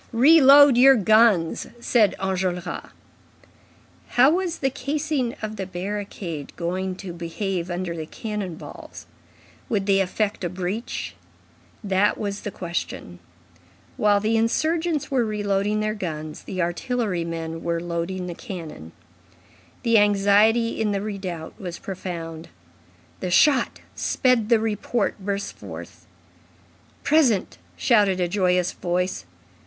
[0.13, 2.89] "Reload your guns," said Enjolras.
[4.07, 9.05] How was the casing of the barricade going to behave under the cannon balls?
[9.69, 11.13] Would they effect a breach?
[11.83, 13.19] That was the question.
[13.95, 18.93] While the insurgents were reloading their guns, the artillery men were loading the cannon.
[19.83, 22.49] The anxiety in the redoubt was profound.
[23.19, 26.07] The shot sped the report burst forth.
[27.03, 29.25] "Present!" shouted a joyous voice.